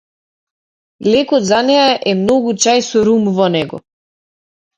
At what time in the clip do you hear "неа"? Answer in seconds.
1.67-1.83